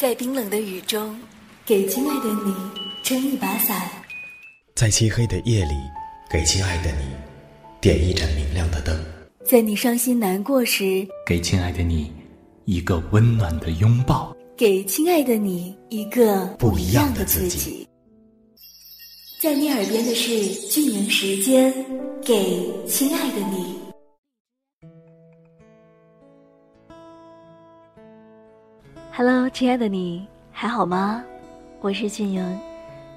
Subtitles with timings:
[0.00, 1.14] 在冰冷的雨中，
[1.66, 2.54] 给亲爱的你
[3.02, 3.76] 撑一把伞；
[4.74, 5.74] 在漆黑的夜里，
[6.30, 7.04] 给亲爱的你
[7.82, 8.96] 点一盏明亮的灯；
[9.44, 12.10] 在你伤心难过时，给亲爱的你
[12.64, 17.86] 一个温暖的拥抱；给亲爱的你一个不一样的自己。
[19.42, 21.74] 在你耳边的是俊宁时间，
[22.24, 23.79] 给亲爱的你。
[29.52, 31.24] 亲爱的你还好吗？
[31.80, 32.58] 我是俊莹，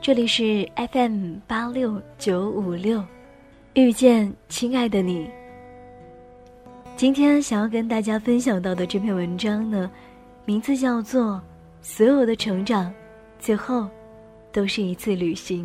[0.00, 3.04] 这里是 FM 八六九五六，
[3.74, 5.30] 遇见亲爱的你。
[6.96, 9.90] 今天想要跟大家分享到的这篇文章呢，
[10.46, 11.34] 名字叫做
[11.82, 12.92] 《所有的成长，
[13.38, 13.86] 最后
[14.50, 15.64] 都是一次旅行》。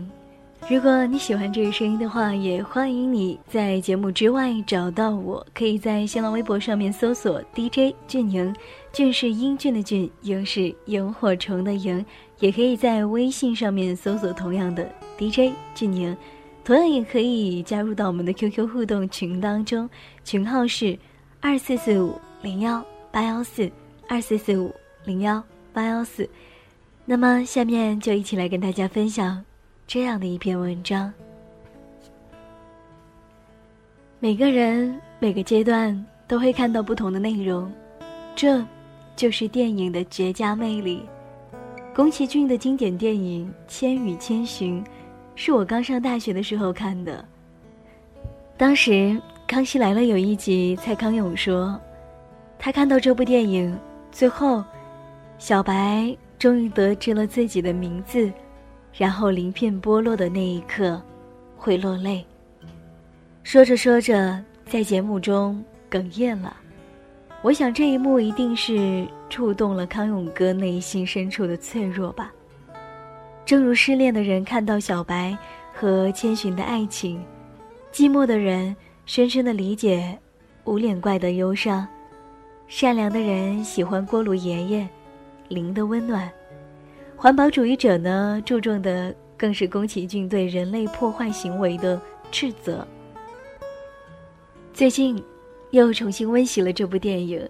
[0.70, 8.54] 如果你喜欢这个声音的话，也欢迎你在节目之外找到我，可以在新浪微博上面搜索 DJ 俊宁，
[8.92, 12.06] 俊是英俊的俊，莹是萤火虫的萤，
[12.40, 14.86] 也可以在微信上面搜索同样的
[15.18, 16.14] DJ 俊宁，
[16.66, 19.90] 同样也可以加入到我们的 QQ 互动群当中，
[20.26, 21.00] 群号是
[21.40, 23.72] 二四四五零幺八幺四
[24.10, 26.30] 二四四五零幺八幺四，
[27.06, 29.47] 那么下面就一起来跟大家分享。
[29.88, 31.14] 这样的一篇文章，
[34.20, 37.72] 每个人每个阶段都会看到不同的内容，
[38.36, 38.62] 这
[39.16, 41.04] 就是电影的绝佳魅力。
[41.96, 44.84] 宫崎骏的经典电影《千与千寻》，
[45.36, 47.24] 是我刚上大学的时候看的。
[48.58, 48.92] 当时
[49.48, 51.80] 《康熙来了》有一集，蔡康永说，
[52.60, 53.74] 他看到这部电影
[54.12, 54.62] 最后，
[55.40, 58.30] 小白终于得知了自己的名字。
[58.98, 61.00] 然后鳞片剥落的那一刻，
[61.56, 62.26] 会落泪。
[63.44, 66.58] 说着说着，在节目中哽咽了。
[67.44, 72.34] 我想这一幕一定是触动了康永哥内心深处的脆弱吧。
[73.46, 75.38] 正如失恋的人看到小白
[75.72, 77.24] 和千寻的爱情，
[77.94, 78.76] 寂寞的人
[79.06, 80.18] 深深的理解
[80.66, 81.88] 无脸怪的忧伤，
[82.68, 84.90] 善良的人喜欢锅炉爷爷
[85.48, 86.30] 灵的温暖。
[87.20, 92.00] 环保主义者呢，注重的更是宫崎骏对人类破坏行为的
[92.32, 92.88] 斥责。
[94.72, 95.22] 最近，
[95.72, 97.50] 又重新温习了这部电影。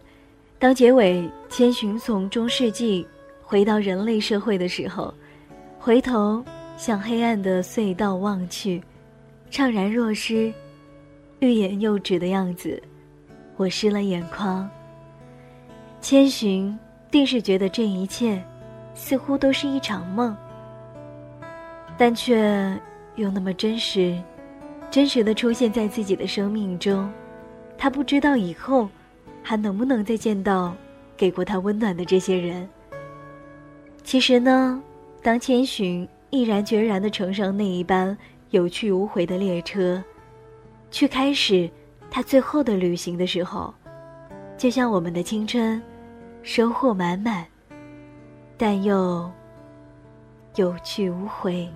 [0.58, 3.06] 当结尾千寻从中世纪
[3.44, 5.14] 回到人类社会的时候，
[5.78, 6.42] 回头
[6.78, 8.82] 向黑暗的隧道望去，
[9.52, 10.52] 怅然若失，
[11.40, 12.82] 欲言又止的样子，
[13.58, 14.68] 我湿了眼眶。
[16.00, 16.74] 千寻
[17.12, 18.42] 定是觉得这一切。
[19.00, 20.36] 似乎都是一场梦，
[22.00, 22.76] 但却
[23.16, 24.20] 又那么真实，
[24.90, 27.10] 真实的出现在自己的生命中。
[27.78, 28.90] 他不知道以后
[29.44, 30.76] 还能不能再见到
[31.16, 32.68] 给过他温暖的这些人。
[34.04, 34.82] 其实呢，
[35.22, 38.18] 当千寻毅然决然的乘上那一班
[38.50, 40.04] 有去无回的列车，
[40.90, 41.70] 去开始
[42.10, 43.72] 他最后的旅行的时候，
[44.58, 45.80] 就像我们的青春，
[46.42, 47.46] 收获满满。
[48.58, 49.32] 但又
[50.56, 51.70] 有去无回，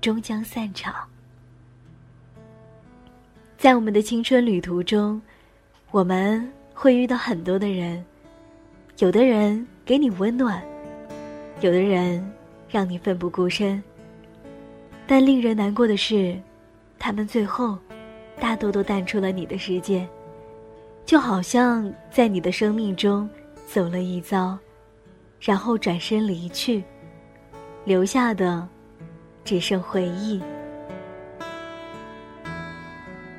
[0.00, 0.94] 终将散场。
[3.56, 5.20] 在我们的青春旅途中，
[5.90, 8.04] 我们会遇到很多的人，
[8.98, 10.62] 有的人给你温暖，
[11.60, 12.30] 有的人
[12.68, 13.82] 让你奋不顾身。
[15.06, 16.38] 但令人难过的是，
[16.98, 17.78] 他们最后
[18.38, 20.06] 大多都淡出了你的世界，
[21.06, 23.26] 就好像在你的生命中
[23.66, 24.58] 走了一遭。
[25.40, 26.82] 然后转身离去，
[27.84, 28.66] 留下的
[29.44, 30.40] 只剩回忆。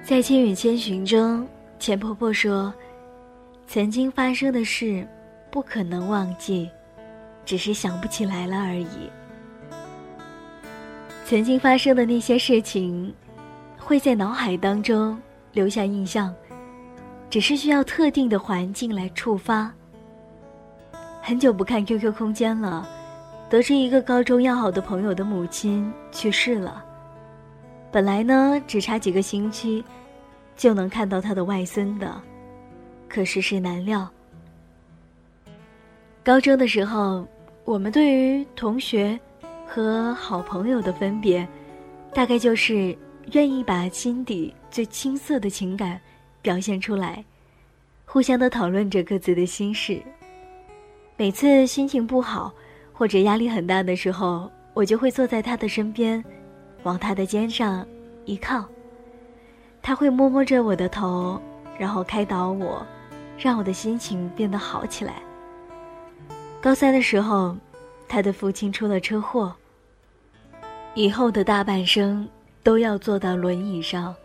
[0.04, 1.46] 在《千与千寻》中，
[1.80, 2.74] 钱婆婆说
[3.68, 5.06] ：“曾经发生的事，
[5.52, 6.70] 不可能忘记，
[7.44, 9.10] 只是想不起来了而已。
[11.26, 13.14] 曾经发生的那些事情，
[13.78, 15.20] 会在脑海当中
[15.52, 16.34] 留下印象，
[17.30, 19.70] 只是需要特定的环境来触发。”
[21.28, 22.88] 很久不看 QQ 空间了，
[23.50, 26.82] 得知一个高中要好的朋友的母亲去世了。
[27.92, 29.84] 本来呢，只差几个星期，
[30.56, 32.16] 就能看到他的外孙的，
[33.10, 34.10] 可世事难料。
[36.24, 37.28] 高中的时候，
[37.66, 39.20] 我们对于同学
[39.66, 41.46] 和好朋友的分别，
[42.14, 42.98] 大概就是
[43.34, 46.00] 愿意把心底最青涩的情感
[46.42, 47.22] 表现出来，
[48.06, 50.02] 互相的讨论着各自的心事。
[51.20, 52.54] 每次心情不好
[52.94, 56.24] 或者压力很大的时候，我就会坐在他的身边，
[56.84, 57.84] 往他的肩上
[58.26, 58.64] 一靠。
[59.82, 61.42] 他会摸摸着我的头，
[61.80, 62.86] 然后开导我，
[63.36, 65.16] 让我的心情变得好起来。
[66.62, 67.58] 高三的时候，
[68.08, 69.52] 他的父亲出了车祸，
[70.94, 72.30] 以后的大半生
[72.62, 74.16] 都要坐到轮椅上。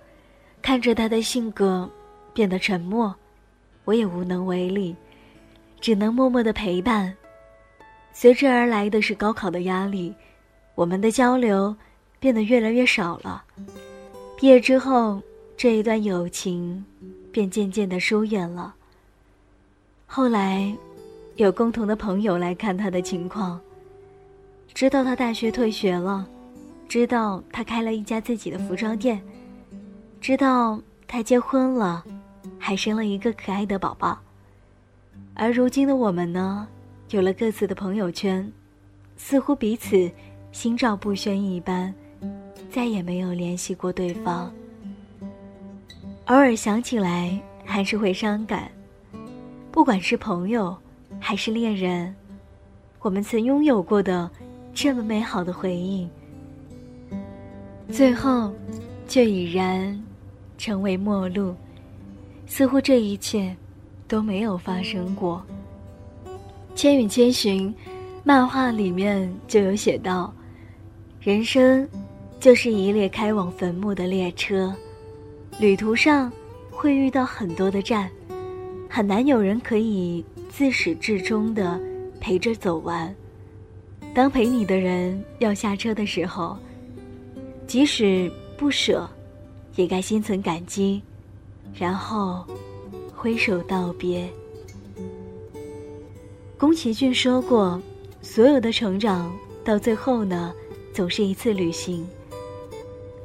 [0.61, 1.91] 看着他的性格
[2.35, 3.15] 变得沉默，
[3.85, 4.95] 我也无能为力，
[5.83, 7.15] 只能默默的陪伴。
[8.15, 10.15] 随之而来的是高考的压力，
[10.75, 11.75] 我们的交流
[12.21, 13.43] 变得越来越少了。
[14.37, 15.21] 毕业之后，
[15.57, 16.85] 这一段友情
[17.33, 18.75] 便渐渐的疏远了。
[20.07, 20.73] 后来，
[21.37, 23.61] 有共同的朋友来看他的情况，
[24.75, 26.27] 知道他大学退学了，
[26.89, 29.21] 知道他开了一家自己的服装店。
[30.21, 32.05] 知道他结婚了，
[32.59, 34.17] 还生了一个可爱的宝宝。
[35.35, 36.67] 而如今的我们呢，
[37.11, 38.51] 有了各自的朋友圈，
[39.17, 40.11] 似乎彼此
[40.53, 41.93] 心照不宣一般，
[42.71, 44.53] 再也没有联系过对方。
[46.27, 48.71] 偶尔想起来，还是会伤感。
[49.71, 50.77] 不管是朋友，
[51.19, 52.15] 还是恋人，
[53.01, 54.31] 我们曾拥有过的
[54.75, 56.09] 这么美好的回忆，
[57.91, 58.53] 最后
[59.09, 60.01] 却已然。
[60.59, 61.57] 成为陌路，
[62.47, 63.57] 似乎这一切
[64.13, 65.43] 都没有发生过。
[66.75, 67.73] 《千与千寻》
[68.23, 70.31] 漫画里面就有写到：
[71.19, 71.89] 人生
[72.39, 74.71] 就是一列开往坟墓的列车，
[75.59, 76.31] 旅途上
[76.71, 78.11] 会遇到很多的站，
[78.87, 81.81] 很难有人可以自始至终的
[82.21, 83.15] 陪着走完。
[84.13, 86.59] 当陪你的人要下车的时候，
[87.67, 89.09] 即使不舍。
[89.77, 91.01] 也该心存感激，
[91.75, 92.45] 然后
[93.23, 94.29] 挥手道别。
[96.59, 97.81] 宫崎骏说过
[98.21, 99.33] ：“所有的成长
[99.65, 100.53] 到最后呢，
[100.93, 102.05] 总是一次旅行。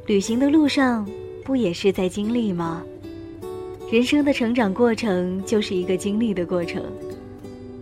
[0.05, 1.03] 旅行的路上，
[1.43, 2.83] 不也是在经历吗？
[3.91, 6.83] 人生的成长过程就是一个经历的过程。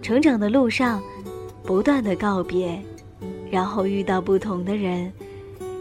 [0.02, 1.04] 成长的路上，
[1.64, 2.82] 不断的告别，
[3.52, 5.12] 然后遇到不同的人，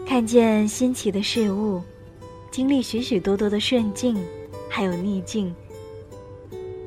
[0.05, 1.81] 看见新奇的事物。”
[2.51, 4.17] 经历许许多多的顺境，
[4.69, 5.55] 还有逆境，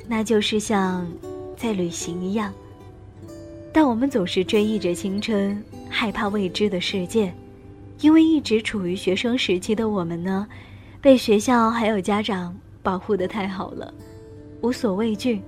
[0.08, 1.06] 那就是像
[1.56, 2.52] 在旅行一样。
[3.72, 7.32] 但我们总是追忆着青春，害怕未知的世界，
[8.00, 10.48] 因为一直处于学生时期的我们呢，
[11.00, 13.92] 被学校还有家长保护的太好了，
[14.62, 15.42] 无所畏惧，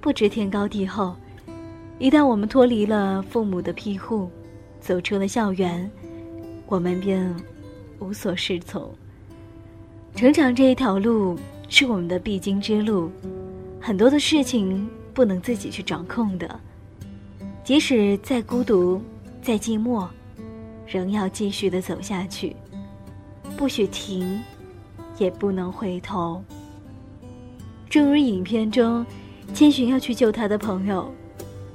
[0.00, 1.14] 不知天高地厚。
[1.98, 4.28] 一旦我们脱离了父母的庇护，
[4.80, 5.88] 走出了校园，
[6.66, 7.32] 我们便
[8.00, 8.92] 无所适从。
[10.16, 11.38] 成长这一条路
[11.68, 13.10] 是我们的必经之路，
[13.84, 16.60] 很多的事情不能自己去掌控的，
[17.64, 19.02] 即使再孤独、
[19.42, 20.06] 再寂寞，
[20.86, 22.54] 仍要继续的走下去，
[23.56, 24.40] 不许停，
[25.18, 26.40] 也不能回头。
[27.90, 29.04] 正如影片中，
[29.52, 31.12] 千寻要去救他的朋友，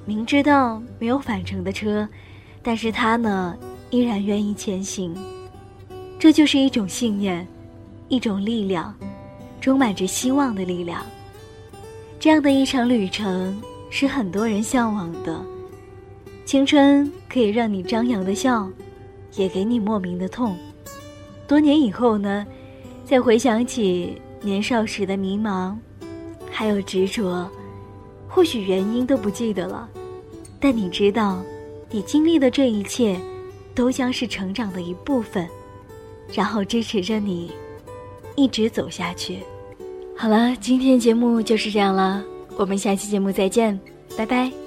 [0.06, 2.08] 明知道没有返程的车，
[2.64, 3.54] 但是他呢，
[3.90, 5.14] 依然愿意前行，
[6.18, 7.46] 这就是一种信念。
[8.10, 8.96] 一种力量，
[9.60, 11.06] 充满着希望的力量。
[12.20, 15.40] 这样的一场旅程是很多人向往的。
[16.46, 18.70] 青春可以让你张扬的笑，
[19.36, 20.58] 也给你莫名的痛。
[21.48, 22.46] 多年以后呢，
[23.06, 25.76] 再回想起年少时的迷茫，
[26.52, 27.50] 还有执着，
[28.28, 29.88] 或许原因都不记得了，
[30.60, 31.42] 但你知道，
[31.92, 33.20] 你经历的这一切，
[33.76, 35.48] 都将是成长的一部分，
[36.34, 37.52] 然后支持着你。
[38.36, 39.40] 一直走下去。
[40.18, 42.24] 好了，今天节目就是这样了，
[42.58, 43.80] 我们下期节目再见，
[44.18, 44.67] 拜拜。